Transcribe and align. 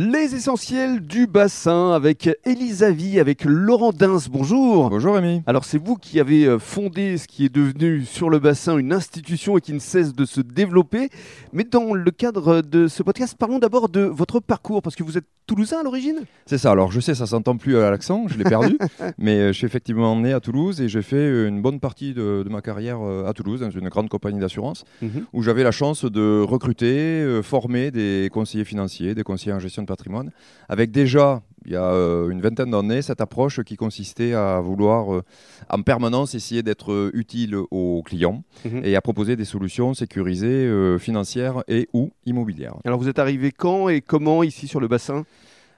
Les 0.00 0.36
essentiels 0.36 1.00
du 1.00 1.26
bassin 1.26 1.90
avec 1.90 2.30
Elisavie, 2.44 3.18
avec 3.18 3.42
Laurent 3.42 3.90
Dins. 3.90 4.28
Bonjour. 4.30 4.90
Bonjour 4.90 5.16
Rémi. 5.16 5.42
Alors 5.44 5.64
c'est 5.64 5.76
vous 5.76 5.96
qui 5.96 6.20
avez 6.20 6.44
euh, 6.44 6.60
fondé 6.60 7.18
ce 7.18 7.26
qui 7.26 7.44
est 7.44 7.52
devenu 7.52 8.04
sur 8.04 8.30
le 8.30 8.38
bassin 8.38 8.78
une 8.78 8.92
institution 8.92 9.58
et 9.58 9.60
qui 9.60 9.72
ne 9.72 9.80
cesse 9.80 10.14
de 10.14 10.24
se 10.24 10.40
développer. 10.40 11.10
Mais 11.52 11.64
dans 11.64 11.94
le 11.94 12.10
cadre 12.12 12.60
de 12.60 12.86
ce 12.86 13.02
podcast, 13.02 13.34
parlons 13.36 13.58
d'abord 13.58 13.88
de 13.88 14.02
votre 14.02 14.38
parcours 14.38 14.82
parce 14.82 14.94
que 14.94 15.02
vous 15.02 15.18
êtes 15.18 15.24
toulousain 15.48 15.80
à 15.80 15.82
l'origine. 15.82 16.20
C'est 16.46 16.58
ça. 16.58 16.70
Alors 16.70 16.92
je 16.92 17.00
sais, 17.00 17.16
ça 17.16 17.26
s'entend 17.26 17.56
plus 17.56 17.76
à 17.78 17.90
l'accent, 17.90 18.28
je 18.28 18.38
l'ai 18.38 18.44
perdu, 18.44 18.78
mais 19.18 19.34
euh, 19.38 19.46
je 19.48 19.54
suis 19.54 19.66
effectivement 19.66 20.14
né 20.14 20.32
à 20.32 20.38
Toulouse 20.38 20.80
et 20.80 20.88
j'ai 20.88 21.02
fait 21.02 21.48
une 21.48 21.60
bonne 21.60 21.80
partie 21.80 22.14
de, 22.14 22.46
ma 22.48 22.60
carrière 22.60 23.00
euh, 23.00 23.26
à 23.26 23.32
Toulouse 23.32 23.62
dans 23.62 23.70
une 23.70 23.88
grande 23.88 24.08
compagnie 24.08 24.38
d'assurance 24.38 24.84
mhm. 25.02 25.24
où 25.32 25.42
j'avais 25.42 25.64
la 25.64 25.72
chance 25.72 26.04
de 26.04 26.40
recruter, 26.40 27.40
former 27.42 27.90
des 27.90 28.28
conseillers 28.32 28.64
financiers, 28.64 29.16
des 29.16 29.24
conseillers 29.24 29.54
en 29.54 29.58
gestion 29.58 29.82
de 29.82 29.87
patrimoine, 29.88 30.30
avec 30.68 30.90
déjà, 30.90 31.42
il 31.64 31.72
y 31.72 31.76
a 31.76 31.84
euh, 31.84 32.30
une 32.30 32.40
vingtaine 32.40 32.70
d'années, 32.70 33.02
cette 33.02 33.20
approche 33.20 33.62
qui 33.62 33.76
consistait 33.76 34.32
à 34.32 34.60
vouloir 34.60 35.14
euh, 35.14 35.22
en 35.68 35.82
permanence 35.82 36.34
essayer 36.34 36.62
d'être 36.62 37.10
utile 37.12 37.56
aux 37.70 38.02
clients 38.04 38.42
mhm. 38.64 38.82
et 38.84 38.96
à 38.96 39.00
proposer 39.00 39.36
des 39.36 39.44
solutions 39.44 39.92
sécurisées 39.94 40.46
euh, 40.46 40.98
financières 40.98 41.64
et 41.68 41.88
ou 41.92 42.10
immobilières. 42.24 42.76
Alors 42.84 42.98
vous 42.98 43.08
êtes 43.08 43.18
arrivé 43.18 43.52
quand 43.52 43.88
et 43.88 44.00
comment 44.00 44.42
ici 44.42 44.66
sur 44.66 44.80
le 44.80 44.88
bassin? 44.88 45.24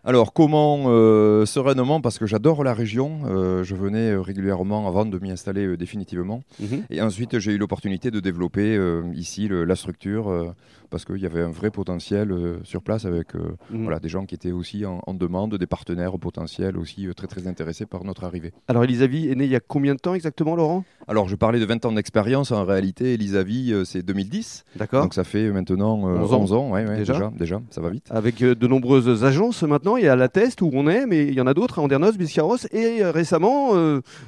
Alors 0.04 0.32
comment 0.32 0.84
sereinement 1.46 2.00
parce 2.00 2.18
que 2.18 2.26
j'adore 2.26 2.64
la 2.64 2.74
région, 2.74 3.20
je 3.62 3.74
venais 3.74 4.14
régulièrement 4.16 4.86
avant 4.88 5.04
de 5.04 5.18
m'y 5.18 5.30
installer 5.30 5.76
définitivement 5.76 6.42
mhm. 6.60 6.84
et 6.90 7.02
ensuite 7.02 7.38
j'ai 7.38 7.52
eu 7.52 7.58
l'opportunité 7.58 8.10
de 8.10 8.20
développer 8.20 8.78
ici 9.14 9.48
la 9.50 9.76
structure 9.76 10.54
parce 10.90 11.04
qu'il 11.04 11.18
y 11.18 11.26
avait 11.26 11.42
un 11.42 11.50
vrai 11.50 11.70
potentiel 11.70 12.32
euh, 12.32 12.58
sur 12.64 12.82
place 12.82 13.04
avec 13.04 13.34
euh, 13.34 13.56
mhm. 13.70 13.84
voilà, 13.84 14.00
des 14.00 14.08
gens 14.08 14.26
qui 14.26 14.34
étaient 14.34 14.52
aussi 14.52 14.84
en, 14.84 15.14
demande, 15.14 15.56
des 15.56 15.66
partenaires 15.66 16.18
potentiels 16.18 16.76
aussi 16.76 17.06
euh, 17.06 17.14
très 17.14 17.26
très 17.26 17.46
intéressés 17.46 17.86
par 17.86 18.04
notre 18.04 18.24
arrivée. 18.24 18.52
Alors 18.68 18.84
Elisavie 18.84 19.28
est 19.28 19.34
née 19.34 19.44
il 19.44 19.50
y 19.50 19.56
a 19.56 19.60
combien 19.60 19.94
de 19.94 20.00
temps 20.00 20.14
exactement 20.14 20.56
Laurent? 20.56 20.84
Alors 21.10 21.28
je 21.28 21.34
parlais 21.34 21.58
de 21.58 21.64
20 21.64 21.84
ans 21.86 21.92
d'expérience, 21.92 22.52
en 22.52 22.64
réalité 22.64 23.14
Elisavie 23.14 23.74
c'est 23.84 24.02
2010. 24.02 24.64
D'accord. 24.76 25.02
Donc 25.02 25.14
ça 25.14 25.24
fait 25.24 25.50
maintenant 25.50 25.98
11 25.98 26.52
ans, 26.52 26.70
Ouais, 26.70 26.84
déjà, 26.96 27.32
déjà, 27.36 27.60
ça 27.70 27.80
va 27.80 27.90
vite. 27.90 28.06
Avec 28.10 28.38
de 28.42 28.66
nombreuses 28.66 29.24
agences 29.24 29.62
maintenant, 29.64 29.96
il 29.96 30.04
y 30.04 30.08
a 30.08 30.14
la 30.14 30.28
Test 30.28 30.62
où 30.62 30.70
on 30.72 30.88
est, 30.88 31.06
mais 31.06 31.26
il 31.26 31.34
y 31.34 31.40
en 31.40 31.46
a 31.48 31.54
d'autres, 31.54 31.80
Andernos, 31.80 32.16
Biscarros 32.16 32.58
et 32.70 33.04
récemment 33.04 33.74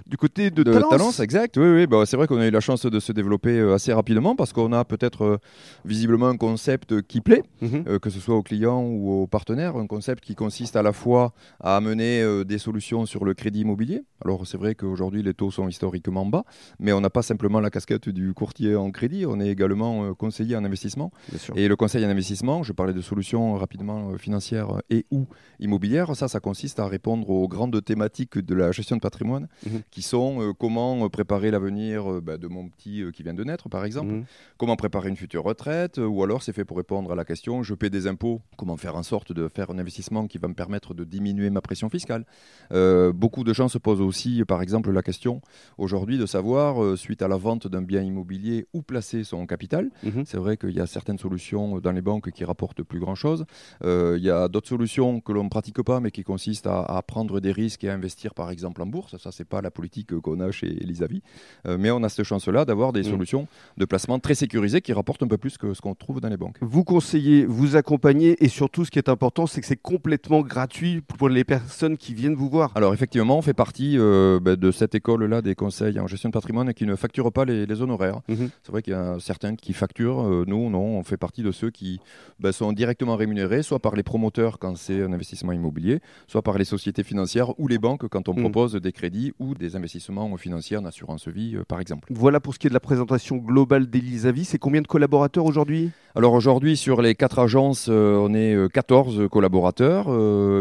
du 0.06 0.16
côté 0.16 0.50
de, 0.50 0.62
de 0.64 0.72
Talence. 0.72 1.20
exact, 1.20 1.56
oui, 1.56 1.68
oui. 1.68 1.86
Bah, 1.86 2.02
c'est 2.04 2.16
vrai 2.16 2.26
qu'on 2.26 2.38
a 2.38 2.46
eu 2.46 2.50
la 2.50 2.60
chance 2.60 2.84
de 2.84 3.00
se 3.00 3.12
développer 3.12 3.60
assez 3.72 3.92
rapidement 3.92 4.34
parce 4.34 4.52
qu'on 4.52 4.72
a 4.72 4.84
peut-être 4.84 5.38
visiblement 5.84 6.28
un 6.28 6.36
concept 6.36 7.02
qui 7.02 7.20
plaît, 7.20 7.42
mhm. 7.60 7.84
euh, 7.86 7.98
que 7.98 8.10
ce 8.10 8.20
soit 8.20 8.34
aux 8.34 8.42
clients 8.42 8.82
ou 8.82 9.22
aux 9.22 9.26
partenaires, 9.26 9.76
un 9.76 9.86
concept 9.86 10.24
qui 10.24 10.34
consiste 10.34 10.76
à 10.76 10.82
la 10.82 10.92
fois 10.92 11.32
à 11.60 11.76
amener 11.76 12.22
euh, 12.22 12.44
des 12.44 12.58
solutions 12.58 13.06
sur 13.06 13.24
le 13.24 13.34
crédit 13.34 13.60
immobilier. 13.60 14.02
Alors 14.24 14.46
c'est 14.46 14.58
vrai 14.58 14.74
qu'aujourd'hui 14.74 15.22
les 15.22 15.34
taux 15.34 15.50
sont 15.50 15.68
historiquement 15.68 16.26
bas, 16.26 16.44
mais 16.78 16.92
on 16.92 17.00
n'a 17.00 17.10
pas 17.10 17.22
simplement 17.22 17.60
la 17.60 17.70
casquette 17.70 18.08
du 18.08 18.32
courtier 18.34 18.76
en 18.76 18.90
crédit, 18.90 19.26
on 19.26 19.40
est 19.40 19.48
également 19.48 20.04
euh, 20.04 20.14
conseiller 20.14 20.56
en 20.56 20.64
investissement. 20.64 21.12
Et 21.56 21.68
le 21.68 21.76
conseil 21.76 22.04
en 22.04 22.08
investissement, 22.08 22.62
je 22.62 22.72
parlais 22.72 22.92
de 22.92 23.00
solutions 23.00 23.54
rapidement 23.54 24.16
financières 24.18 24.82
et 24.90 25.06
ou 25.10 25.26
immobilières, 25.60 26.14
ça 26.16 26.28
ça 26.28 26.40
consiste 26.40 26.80
à 26.80 26.86
répondre 26.86 27.28
aux 27.30 27.48
grandes 27.48 27.84
thématiques 27.84 28.38
de 28.38 28.54
la 28.54 28.72
gestion 28.72 28.96
de 28.96 29.00
patrimoine, 29.00 29.48
mhm. 29.66 29.82
qui 29.90 30.02
sont 30.02 30.54
comment 30.58 31.08
préparer 31.08 31.50
l'avenir 31.50 32.20
bah, 32.20 32.36
de 32.38 32.48
mon 32.48 32.68
petit 32.68 33.02
qui 33.12 33.22
vient 33.22 33.34
de 33.34 33.44
naître 33.44 33.68
par 33.68 33.84
exemple, 33.84 34.12
mhm. 34.12 34.24
comment 34.56 34.76
préparer 34.76 35.08
une 35.08 35.16
future 35.16 35.44
retraite, 35.44 35.98
ou 35.98 36.22
alors 36.22 36.42
c'est 36.42 36.52
fait 36.52 36.64
pour 36.64 36.76
répondre 36.76 37.12
à 37.12 37.14
la 37.14 37.24
question, 37.24 37.62
je 37.62 37.74
paie 37.74 37.90
des 37.90 38.06
impôts, 38.06 38.40
comment 38.56 38.76
faire 38.76 38.96
en 38.96 39.02
sorte 39.02 39.32
de 39.32 39.48
faire 39.48 39.70
un 39.70 39.78
investissement 39.78 40.26
qui 40.26 40.38
va 40.38 40.48
me 40.48 40.54
permettre 40.54 40.94
de 40.94 41.04
diminuer 41.04 41.50
ma 41.50 41.60
pression 41.60 41.88
fiscale? 41.88 42.24
Euh, 42.72 43.12
beaucoup 43.12 43.44
de 43.44 43.52
gens 43.52 43.68
se 43.68 43.78
posent 43.78 44.00
aussi, 44.00 44.44
par 44.44 44.62
exemple, 44.62 44.90
la 44.90 45.02
question 45.02 45.40
aujourd'hui 45.78 46.18
de 46.18 46.26
savoir, 46.26 46.61
euh, 46.62 46.96
suite 46.96 47.22
à 47.22 47.28
la 47.28 47.36
vente 47.36 47.66
d'un 47.66 47.82
bien 47.82 48.02
immobilier, 48.02 48.66
où 48.72 48.82
placer 48.82 49.24
son 49.24 49.46
capital. 49.46 49.90
Mhm. 50.02 50.24
C'est 50.26 50.38
vrai 50.38 50.56
qu'il 50.56 50.70
y 50.70 50.80
a 50.80 50.86
certaines 50.86 51.18
solutions 51.18 51.78
dans 51.78 51.92
les 51.92 52.02
banques 52.02 52.30
qui 52.30 52.44
rapportent 52.44 52.82
plus 52.82 53.00
grand-chose. 53.00 53.44
Euh, 53.84 54.16
il 54.18 54.24
y 54.24 54.30
a 54.30 54.48
d'autres 54.48 54.68
solutions 54.68 55.20
que 55.20 55.32
l'on 55.32 55.44
ne 55.44 55.48
pratique 55.48 55.82
pas, 55.82 56.00
mais 56.00 56.10
qui 56.10 56.22
consistent 56.24 56.66
à, 56.66 57.02
prendre 57.06 57.40
des 57.40 57.52
risques 57.52 57.84
et 57.84 57.90
à 57.90 57.94
investir, 57.94 58.34
par 58.34 58.50
exemple, 58.50 58.82
en 58.82 58.86
bourse. 58.86 59.16
Ça, 59.18 59.30
c'est 59.32 59.44
pas 59.44 59.60
la 59.60 59.70
politique 59.70 60.18
qu'on 60.20 60.40
a 60.40 60.50
chez 60.50 60.82
Elisavie. 60.82 61.22
mais 61.66 61.90
on 61.90 62.02
a 62.02 62.08
cette 62.08 62.24
chance-là 62.24 62.64
d'avoir 62.64 62.92
des 62.92 63.02
mhm. 63.02 63.10
solutions 63.10 63.48
de 63.76 63.84
placement 63.84 64.18
très 64.18 64.34
sécurisées 64.34 64.80
qui 64.80 64.92
rapportent 64.92 65.22
un 65.22 65.28
peu 65.28 65.38
plus 65.38 65.58
que 65.58 65.74
ce 65.74 65.80
qu'on 65.80 65.94
trouve 65.94 66.20
dans 66.20 66.28
les 66.28 66.36
banques 66.36 66.58
vous 66.60 66.84
conseiller, 66.84 67.44
vous 67.44 67.76
accompagner 67.76 68.42
et 68.42 68.48
surtout 68.48 68.84
ce 68.84 68.90
qui 68.90 68.98
est 68.98 69.08
important, 69.08 69.46
c'est 69.46 69.60
que 69.60 69.66
c'est 69.66 69.80
complètement 69.80 70.40
gratuit 70.40 71.00
pour 71.00 71.28
les 71.28 71.44
personnes 71.44 71.96
qui 71.96 72.14
viennent 72.14 72.34
vous 72.34 72.48
voir. 72.48 72.72
Alors 72.74 72.94
effectivement, 72.94 73.36
on 73.36 73.42
fait 73.42 73.54
partie 73.54 73.98
euh, 73.98 74.40
bah, 74.40 74.56
de 74.56 74.70
cette 74.70 74.94
école-là 74.94 75.42
des 75.42 75.54
conseils 75.54 75.98
en 76.00 76.06
gestion 76.06 76.28
de 76.28 76.32
patrimoine 76.42 76.74
qui 76.74 76.86
ne 76.86 76.96
facturent 76.96 77.32
pas 77.32 77.44
les, 77.44 77.80
honoraires. 77.80 78.20
Mhm. 78.28 78.50
C'est 78.62 78.72
vrai 78.72 78.82
qu'il 78.82 78.92
y 78.92 78.96
a 78.96 79.16
certains 79.20 79.54
qui 79.54 79.72
facturent, 79.72 80.26
euh, 80.26 80.44
nous 80.46 80.68
non, 80.70 80.98
on 80.98 81.04
fait 81.04 81.16
partie 81.16 81.42
de 81.42 81.52
ceux 81.52 81.70
qui 81.70 82.00
bah, 82.40 82.52
sont 82.52 82.72
directement 82.72 83.16
rémunérés, 83.16 83.62
soit 83.62 83.78
par 83.78 83.94
les 83.94 84.02
promoteurs 84.02 84.58
quand 84.58 84.76
c'est 84.76 85.02
un 85.02 85.12
investissement 85.12 85.52
immobilier, 85.52 86.00
soit 86.26 86.42
par 86.42 86.58
les 86.58 86.64
sociétés 86.64 87.04
financières 87.04 87.58
ou 87.60 87.68
les 87.68 87.78
banques 87.78 88.08
quand 88.08 88.28
on 88.28 88.34
mhm. 88.34 88.42
propose 88.42 88.74
des 88.74 88.92
crédits 88.92 89.32
ou 89.38 89.54
des 89.54 89.76
investissements 89.76 90.36
financiers 90.36 90.76
en 90.76 90.84
assurance 90.84 91.28
vie 91.28 91.54
euh, 91.54 91.64
par 91.66 91.80
exemple. 91.80 92.08
Voilà 92.10 92.40
pour 92.40 92.54
ce 92.54 92.58
qui 92.58 92.66
est 92.66 92.70
de 92.70 92.74
la 92.74 92.80
présentation 92.80 93.36
globale 93.36 93.86
d'Elisavie. 93.86 94.44
C'est 94.44 94.58
combien 94.58 94.82
de 94.82 94.86
collaborateurs 94.86 95.44
aujourd'hui? 95.44 95.90
Alors 96.14 96.34
aujourd'hui, 96.34 96.76
sur 96.76 97.00
les 97.00 97.14
quatre 97.14 97.38
agences, 97.38 97.86
euh, 97.88 98.16
on 98.16 98.34
est 98.34 98.70
14 98.72 99.20
euh, 99.20 99.28
collaborateurs, 99.28 100.08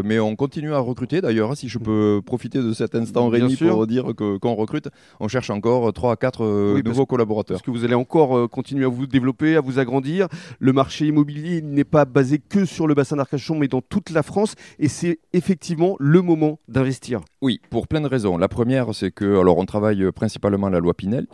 mais 0.04 0.18
on 0.18 0.36
continue 0.36 0.72
à 0.72 0.78
recruter. 0.78 1.20
D'ailleurs, 1.20 1.56
si 1.56 1.68
je 1.68 1.78
peux 1.78 2.22
profiter 2.24 2.60
de 2.60 2.72
cet 2.72 2.94
instant, 2.94 3.28
Rémi, 3.28 3.56
pour 3.56 3.86
dire 3.86 4.12
qu'on 4.16 4.54
recrute, 4.54 4.88
on 5.20 5.28
cherche 5.28 5.50
encore 5.50 5.71
3 5.92 6.12
à 6.12 6.16
4 6.16 6.82
nouveaux 6.82 7.06
collaborateurs. 7.06 7.56
Parce 7.56 7.62
que 7.62 7.70
vous 7.70 7.84
allez 7.84 7.94
encore 7.94 8.48
continuer 8.50 8.84
à 8.84 8.88
vous 8.88 9.06
développer, 9.06 9.56
à 9.56 9.60
vous 9.60 9.78
agrandir. 9.78 10.28
Le 10.58 10.72
marché 10.72 11.06
immobilier 11.06 11.62
n'est 11.62 11.84
pas 11.84 12.04
basé 12.04 12.38
que 12.38 12.64
sur 12.64 12.86
le 12.86 12.94
bassin 12.94 13.16
d'Arcachon, 13.16 13.56
mais 13.56 13.68
dans 13.68 13.80
toute 13.80 14.10
la 14.10 14.22
France. 14.22 14.54
Et 14.78 14.88
c'est 14.88 15.18
effectivement 15.32 15.96
le 15.98 16.22
moment 16.22 16.58
d'investir. 16.68 17.20
Oui, 17.42 17.60
pour 17.70 17.88
plein 17.88 18.00
de 18.00 18.06
raisons. 18.06 18.38
La 18.38 18.46
première, 18.46 18.94
c'est 18.94 19.10
que, 19.10 19.40
alors, 19.40 19.58
on 19.58 19.66
travaille 19.66 20.10
principalement 20.12 20.68
la 20.68 20.78
loi 20.78 20.94
Pinel. 20.94 21.26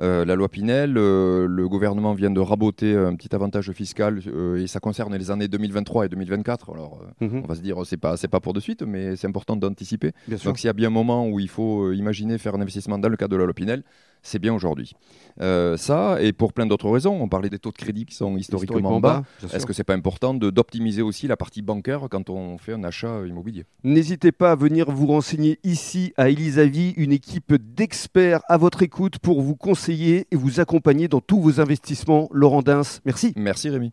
Euh, 0.00 0.24
la 0.24 0.34
loi 0.34 0.48
Pinel, 0.48 0.96
euh, 0.96 1.46
le 1.48 1.68
gouvernement 1.68 2.14
vient 2.14 2.30
de 2.30 2.40
raboter 2.40 2.96
un 2.96 3.14
petit 3.14 3.32
avantage 3.32 3.70
fiscal 3.70 4.20
euh, 4.26 4.60
et 4.60 4.66
ça 4.66 4.80
concerne 4.80 5.14
les 5.16 5.30
années 5.30 5.46
2023 5.46 6.06
et 6.06 6.08
2024. 6.08 6.72
Alors, 6.72 7.00
mhm. 7.20 7.42
on 7.44 7.46
va 7.46 7.54
se 7.54 7.60
dire, 7.60 7.76
c'est 7.84 7.96
pas, 7.96 8.16
c'est 8.16 8.26
pas 8.26 8.40
pour 8.40 8.54
de 8.54 8.60
suite, 8.60 8.82
mais 8.82 9.14
c'est 9.14 9.28
important 9.28 9.54
d'anticiper. 9.54 10.10
Donc, 10.44 10.58
s'il 10.58 10.66
y 10.66 10.70
a 10.70 10.72
bien 10.72 10.88
un 10.88 10.90
moment 10.90 11.28
où 11.28 11.38
il 11.38 11.48
faut 11.48 11.92
imaginer 11.92 12.38
faire 12.38 12.56
un 12.56 12.60
investissement 12.60 12.98
dans 12.98 13.08
le 13.08 13.16
cadre 13.16 13.30
de 13.30 13.36
la 13.36 13.44
loi 13.44 13.54
Pinel, 13.54 13.84
c'est 14.22 14.38
bien 14.38 14.54
aujourd'hui. 14.54 14.92
ça, 15.38 16.18
et 16.20 16.32
pour 16.32 16.52
plein 16.52 16.66
d'autres 16.66 16.90
raisons, 16.90 17.20
on 17.20 17.28
parlait 17.28 17.50
des 17.50 17.58
taux 17.58 17.70
de 17.70 17.76
crédit 17.76 18.06
qui 18.06 18.14
sont 18.14 18.36
historiquement, 18.36 19.00
bas. 19.00 19.24
Est-ce 19.52 19.66
que 19.66 19.72
c'est 19.72 19.84
pas 19.84 19.94
important 19.94 20.34
d'optimiser 20.34 21.02
aussi 21.02 21.26
la 21.26 21.36
partie 21.36 21.62
bancaire 21.62 22.06
quand 22.10 22.30
on 22.30 22.58
fait 22.58 22.72
un 22.72 22.84
achat 22.84 23.26
immobilier? 23.26 23.64
N'hésitez 23.84 24.32
pas 24.32 24.52
à 24.52 24.56
venir 24.56 24.90
vous 24.90 25.06
renseigner 25.06 25.58
ici 25.64 26.12
à 26.16 26.28
Elisavie, 26.28 26.90
une 26.96 27.12
équipe 27.12 27.54
d'experts 27.54 28.42
à 28.48 28.56
votre 28.56 28.82
écoute 28.82 29.18
pour 29.18 29.42
vous 29.42 29.56
conseiller 29.56 30.26
et 30.30 30.36
vous 30.36 30.60
accompagner 30.60 31.08
dans 31.08 31.20
tous 31.20 31.40
vos 31.40 31.60
investissements. 31.60 32.28
Laurent 32.32 32.62
Dins, 32.62 33.00
merci. 33.04 33.32
Merci 33.36 33.68
Rémi. 33.70 33.90